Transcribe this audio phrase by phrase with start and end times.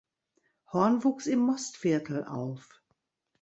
[0.73, 2.81] Horn wuchs im Mostviertel auf.